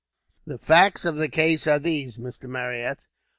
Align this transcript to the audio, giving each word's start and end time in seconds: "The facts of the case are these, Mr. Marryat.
"The 0.47 0.57
facts 0.57 1.05
of 1.05 1.17
the 1.17 1.29
case 1.29 1.67
are 1.67 1.77
these, 1.77 2.17
Mr. 2.17 2.49
Marryat. 2.49 3.01